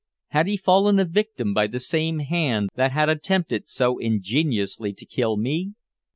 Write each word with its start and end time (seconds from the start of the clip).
Had 0.29 0.47
he 0.47 0.57
fallen 0.57 0.97
a 0.97 1.05
victim 1.05 1.53
by 1.53 1.67
the 1.67 1.79
same 1.79 2.17
hand 2.17 2.69
that 2.73 2.91
had 2.91 3.07
attempted 3.07 3.67
so 3.67 3.99
ingeniously 3.99 4.93
to 4.93 5.05
kill 5.05 5.37
me? 5.37 5.73